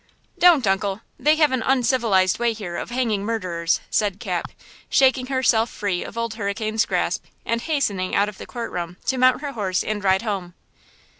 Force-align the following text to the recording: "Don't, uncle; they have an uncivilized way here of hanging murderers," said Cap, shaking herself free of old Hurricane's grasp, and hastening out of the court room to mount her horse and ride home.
"Don't, 0.39 0.65
uncle; 0.65 1.01
they 1.19 1.35
have 1.35 1.51
an 1.51 1.61
uncivilized 1.61 2.39
way 2.39 2.53
here 2.53 2.75
of 2.75 2.89
hanging 2.89 3.23
murderers," 3.23 3.81
said 3.91 4.19
Cap, 4.19 4.51
shaking 4.89 5.27
herself 5.27 5.69
free 5.69 6.03
of 6.03 6.17
old 6.17 6.33
Hurricane's 6.33 6.87
grasp, 6.87 7.23
and 7.45 7.61
hastening 7.61 8.15
out 8.15 8.27
of 8.27 8.39
the 8.39 8.47
court 8.47 8.71
room 8.71 8.97
to 9.05 9.19
mount 9.19 9.41
her 9.41 9.51
horse 9.51 9.83
and 9.83 10.03
ride 10.03 10.23
home. 10.23 10.55